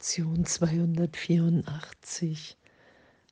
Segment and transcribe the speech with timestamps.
[0.00, 2.56] Lektion 284.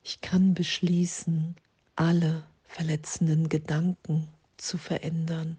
[0.03, 1.55] Ich kann beschließen,
[1.95, 4.27] alle verletzenden Gedanken
[4.57, 5.57] zu verändern.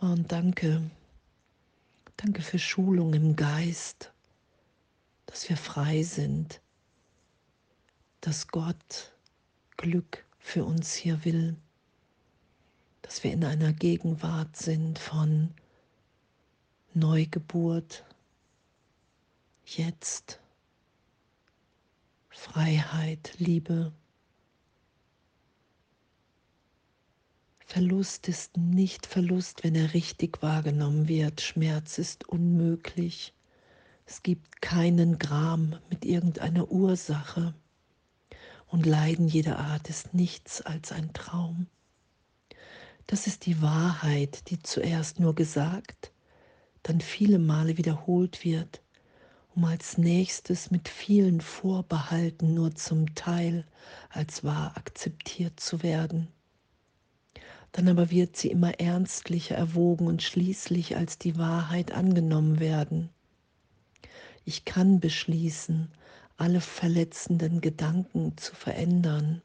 [0.00, 0.82] Und danke,
[2.18, 4.12] danke für Schulung im Geist,
[5.24, 6.60] dass wir frei sind,
[8.20, 9.14] dass Gott
[9.78, 11.56] Glück für uns hier will,
[13.00, 15.54] dass wir in einer Gegenwart sind von
[16.92, 18.04] Neugeburt,
[19.78, 20.40] jetzt,
[22.28, 23.92] Freiheit, Liebe.
[27.66, 31.40] Verlust ist nicht Verlust, wenn er richtig wahrgenommen wird.
[31.40, 33.32] Schmerz ist unmöglich.
[34.04, 37.54] Es gibt keinen Gram mit irgendeiner Ursache.
[38.66, 41.66] Und Leiden jeder Art ist nichts als ein Traum.
[43.06, 46.12] Das ist die Wahrheit, die zuerst nur gesagt
[46.82, 48.81] dann viele Male wiederholt wird,
[49.54, 53.66] um als nächstes mit vielen Vorbehalten nur zum Teil
[54.08, 56.28] als wahr akzeptiert zu werden.
[57.72, 63.10] Dann aber wird sie immer ernstlicher erwogen und schließlich als die Wahrheit angenommen werden.
[64.44, 65.88] Ich kann beschließen,
[66.36, 69.42] alle verletzenden Gedanken zu verändern.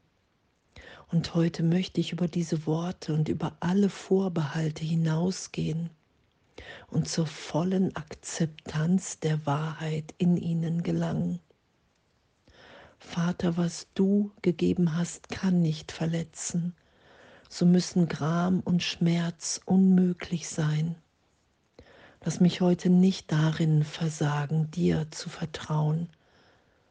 [1.10, 5.90] Und heute möchte ich über diese Worte und über alle Vorbehalte hinausgehen
[6.88, 11.40] und zur vollen Akzeptanz der Wahrheit in ihnen gelangen.
[12.98, 16.74] Vater, was du gegeben hast, kann nicht verletzen.
[17.48, 20.96] So müssen Gram und Schmerz unmöglich sein.
[22.24, 26.10] Lass mich heute nicht darin versagen, dir zu vertrauen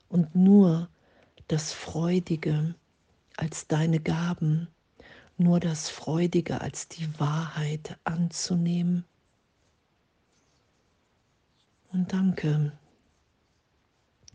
[0.07, 0.89] und nur
[1.47, 2.75] das Freudige
[3.35, 4.67] als deine Gaben,
[5.37, 9.05] nur das Freudige als die Wahrheit anzunehmen.
[11.89, 12.71] Und danke,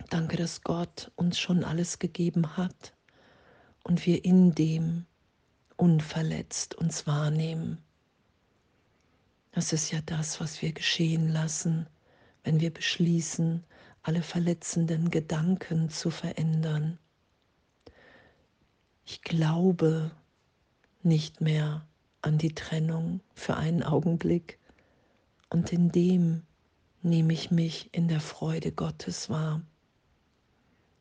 [0.08, 2.94] danke, dass Gott uns schon alles gegeben hat
[3.84, 5.06] und wir in dem
[5.76, 7.78] unverletzt uns wahrnehmen.
[9.50, 11.86] Das ist ja das, was wir geschehen lassen,
[12.42, 13.64] wenn wir beschließen,
[14.02, 16.98] alle verletzenden Gedanken zu verändern.
[19.04, 20.10] Ich glaube
[21.02, 21.86] nicht mehr
[22.22, 24.58] an die Trennung für einen Augenblick
[25.50, 26.44] und in dem
[27.02, 29.62] nehme ich mich in der Freude Gottes wahr.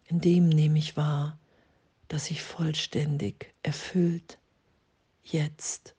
[0.05, 1.39] In dem nehme ich wahr,
[2.07, 4.39] dass ich vollständig erfüllt
[5.23, 5.95] jetzt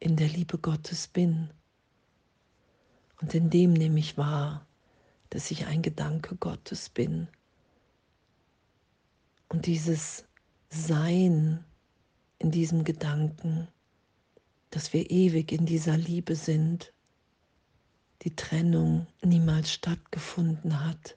[0.00, 1.50] in der Liebe Gottes bin.
[3.20, 4.66] Und in dem nehme ich wahr,
[5.30, 7.28] dass ich ein Gedanke Gottes bin.
[9.48, 10.24] Und dieses
[10.68, 11.64] Sein
[12.38, 13.68] in diesem Gedanken,
[14.70, 16.92] dass wir ewig in dieser Liebe sind,
[18.22, 21.16] die Trennung niemals stattgefunden hat,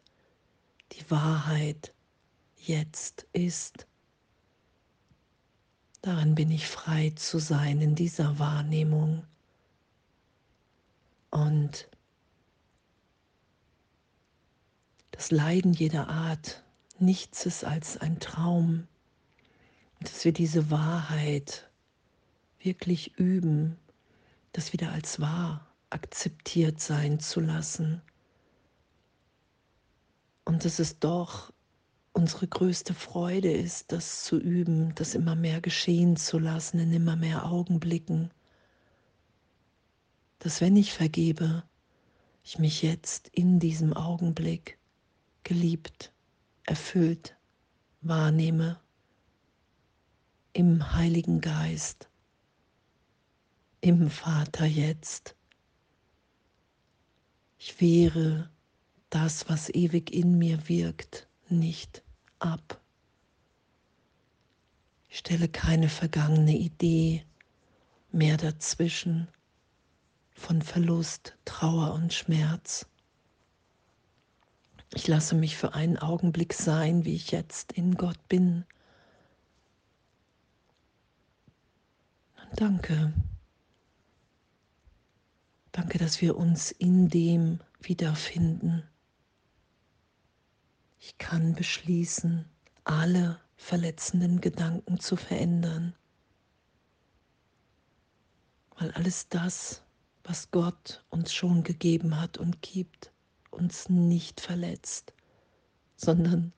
[0.91, 1.93] die Wahrheit
[2.57, 3.87] jetzt ist.
[6.01, 9.25] Darin bin ich frei zu sein in dieser Wahrnehmung.
[11.29, 11.89] Und
[15.11, 16.63] das Leiden jeder Art,
[16.97, 18.87] nichts ist als ein Traum.
[20.01, 21.69] Dass wir diese Wahrheit
[22.59, 23.77] wirklich üben,
[24.53, 28.01] das wieder als wahr akzeptiert sein zu lassen.
[30.45, 31.51] Und dass es doch
[32.13, 37.15] unsere größte Freude ist, das zu üben, das immer mehr geschehen zu lassen in immer
[37.15, 38.31] mehr Augenblicken.
[40.39, 41.63] Dass wenn ich vergebe,
[42.43, 44.79] ich mich jetzt in diesem Augenblick
[45.43, 46.11] geliebt,
[46.63, 47.35] erfüllt
[48.01, 48.79] wahrnehme
[50.53, 52.09] im Heiligen Geist,
[53.81, 55.35] im Vater jetzt
[57.59, 58.49] ich wehre
[59.09, 62.01] das, was ewig in mir wirkt, nicht
[62.39, 62.81] ab.
[65.09, 67.25] Ich stelle keine vergangene Idee
[68.11, 69.27] mehr dazwischen
[70.31, 72.87] von Verlust, Trauer und Schmerz.
[74.95, 78.65] Ich lasse mich für einen Augenblick sein, wie ich jetzt in Gott bin.
[82.41, 83.13] Und danke.
[85.71, 88.83] Danke, dass wir uns in dem wiederfinden.
[90.99, 92.45] Ich kann beschließen,
[92.83, 95.95] alle verletzenden Gedanken zu verändern,
[98.77, 99.83] weil alles das,
[100.23, 103.11] was Gott uns schon gegeben hat und gibt,
[103.51, 105.13] uns nicht verletzt,
[105.95, 106.53] sondern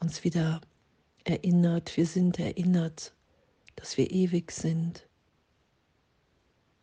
[0.00, 0.60] uns wieder
[1.24, 3.14] erinnert, wir sind erinnert,
[3.76, 5.08] dass wir ewig sind.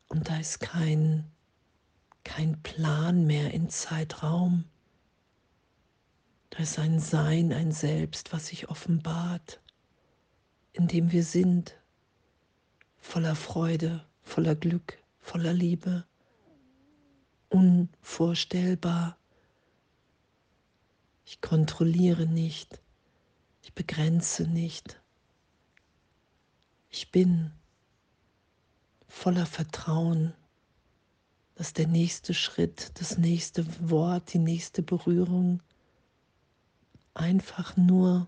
[0.07, 1.31] Und da ist kein
[2.23, 4.65] kein Plan mehr in Zeitraum,
[6.51, 9.61] Da ist ein Sein, ein Selbst, was sich offenbart,
[10.73, 11.77] in dem wir sind,
[12.99, 16.05] voller Freude, voller Glück, voller Liebe,
[17.47, 19.17] unvorstellbar.
[21.25, 22.81] Ich kontrolliere nicht,
[23.61, 25.01] ich begrenze nicht.
[26.89, 27.53] Ich bin
[29.07, 30.33] voller Vertrauen,
[31.61, 35.61] dass der nächste Schritt, das nächste Wort, die nächste Berührung
[37.13, 38.27] einfach nur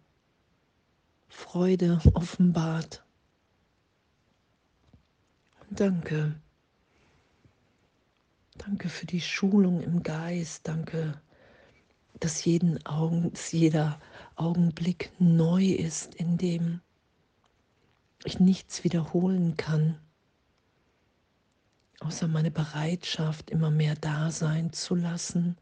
[1.29, 3.03] Freude offenbart.
[5.71, 6.35] Danke.
[8.59, 10.67] Danke für die Schulung im Geist.
[10.67, 11.19] Danke,
[12.19, 13.99] dass, jeden Augen, dass jeder
[14.35, 16.81] Augenblick neu ist, in dem
[18.25, 19.97] ich nichts wiederholen kann,
[22.03, 25.57] außer meine Bereitschaft, immer mehr da sein zu lassen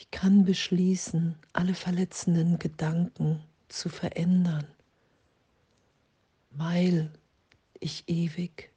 [0.00, 4.66] ich kann beschließen, alle verletzenden Gedanken zu verändern,
[6.52, 7.10] weil
[7.80, 8.72] ich ewig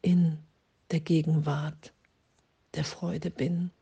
[0.00, 0.38] in
[0.90, 1.92] der Gegenwart
[2.72, 3.72] der Freude bin.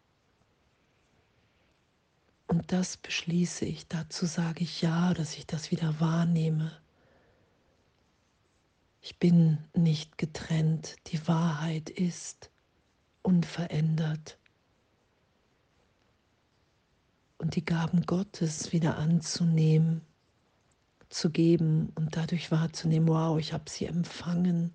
[2.48, 6.72] Und das beschließe ich, dazu sage ich ja, dass ich das wieder wahrnehme.
[9.08, 12.50] Ich bin nicht getrennt, die Wahrheit ist
[13.22, 14.36] unverändert
[17.38, 20.00] und die Gaben Gottes wieder anzunehmen,
[21.08, 24.74] zu geben und dadurch wahrzunehmen, wow, ich habe sie empfangen.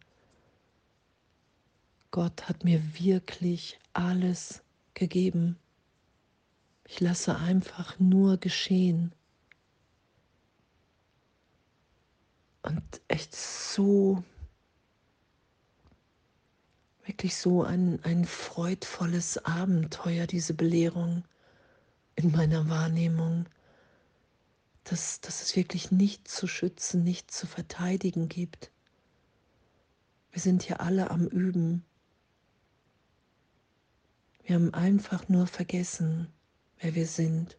[2.12, 4.64] Gott hat mir wirklich alles
[4.94, 5.58] gegeben.
[6.86, 9.14] Ich lasse einfach nur geschehen.
[12.64, 14.24] Und echt so,
[17.06, 21.24] wirklich so ein, ein freudvolles Abenteuer, diese Belehrung
[22.16, 23.48] in meiner Wahrnehmung,
[24.84, 28.72] dass, dass es wirklich nichts zu schützen, nichts zu verteidigen gibt.
[30.32, 31.84] Wir sind hier alle am Üben.
[34.44, 36.28] Wir haben einfach nur vergessen,
[36.80, 37.58] wer wir sind,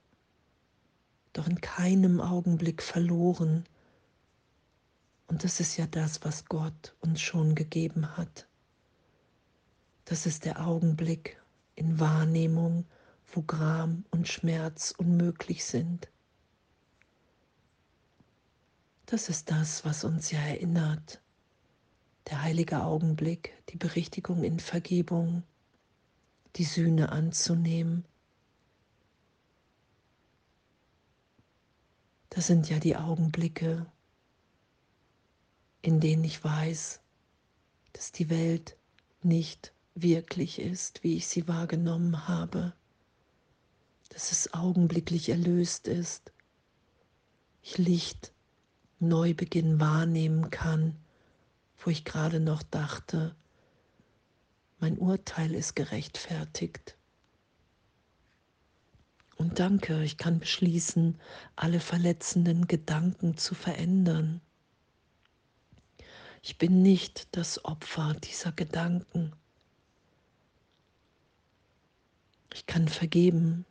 [1.32, 3.64] doch in keinem Augenblick verloren.
[5.42, 8.46] Das ist ja das, was Gott uns schon gegeben hat.
[10.04, 11.40] Das ist der Augenblick
[11.74, 12.86] in Wahrnehmung
[13.34, 16.08] wo Gram und Schmerz unmöglich sind.
[19.06, 21.20] Das ist das, was uns ja erinnert.
[22.28, 25.42] Der heilige Augenblick, die Berichtigung in Vergebung,
[26.56, 28.04] die Sühne anzunehmen.
[32.30, 33.86] Das sind ja die Augenblicke,
[35.82, 37.00] in denen ich weiß,
[37.92, 38.76] dass die Welt
[39.22, 42.72] nicht wirklich ist, wie ich sie wahrgenommen habe
[44.12, 46.32] dass es augenblicklich erlöst ist,
[47.62, 48.32] ich Licht,
[48.98, 50.96] Neubeginn wahrnehmen kann,
[51.78, 53.34] wo ich gerade noch dachte,
[54.78, 56.96] mein Urteil ist gerechtfertigt.
[59.36, 61.18] Und danke, ich kann beschließen,
[61.56, 64.40] alle verletzenden Gedanken zu verändern.
[66.44, 69.32] Ich bin nicht das Opfer dieser Gedanken.
[72.52, 73.64] Ich kann vergeben,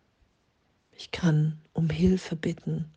[0.93, 2.89] ich kann um Hilfe bitten,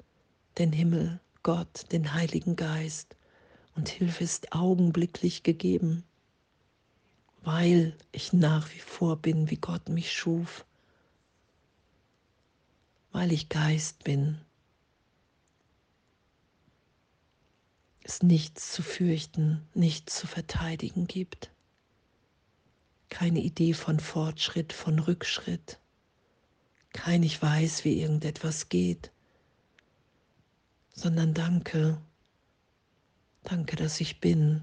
[0.59, 3.17] den Himmel, Gott, den Heiligen Geist.
[3.75, 6.05] Und Hilfe ist augenblicklich gegeben,
[7.43, 10.65] weil ich nach wie vor bin, wie Gott mich schuf,
[13.11, 14.41] weil ich Geist bin.
[18.05, 21.51] Es nichts zu fürchten, nichts zu verteidigen gibt.
[23.09, 25.81] Keine Idee von Fortschritt, von Rückschritt
[26.95, 29.13] kein Ich weiß, wie irgendetwas geht,
[30.95, 32.01] sondern danke,
[33.43, 34.63] danke, dass ich bin.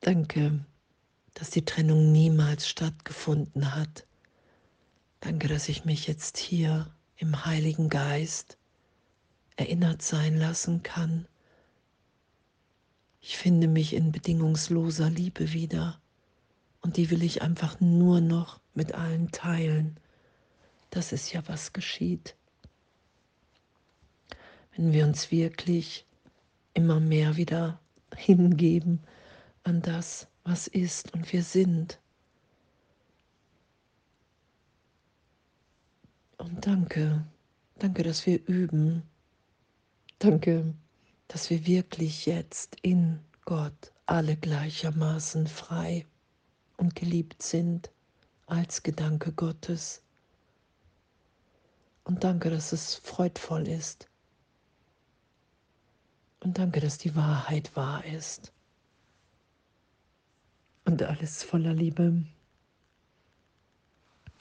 [0.00, 0.64] Danke,
[1.34, 4.06] dass die Trennung niemals stattgefunden hat.
[5.20, 8.58] Danke, dass ich mich jetzt hier im Heiligen Geist
[9.60, 11.28] erinnert sein lassen kann.
[13.20, 16.00] Ich finde mich in bedingungsloser Liebe wieder
[16.80, 20.00] und die will ich einfach nur noch mit allen teilen.
[20.88, 22.36] Das ist ja, was geschieht.
[24.74, 26.06] Wenn wir uns wirklich
[26.72, 27.78] immer mehr wieder
[28.16, 29.00] hingeben
[29.62, 32.00] an das, was ist und wir sind.
[36.38, 37.26] Und danke,
[37.78, 39.09] danke, dass wir üben.
[40.20, 40.74] Danke,
[41.28, 46.06] dass wir wirklich jetzt in Gott alle gleichermaßen frei
[46.76, 47.90] und geliebt sind
[48.46, 50.02] als Gedanke Gottes
[52.04, 54.10] Und danke, dass es freudvoll ist.
[56.40, 58.52] Und danke, dass die Wahrheit wahr ist.
[60.84, 62.26] Und alles voller Liebe.